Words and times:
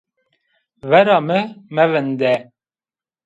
Vera 0.93 1.17
mi 1.27 1.37
mevinde! 1.75 2.33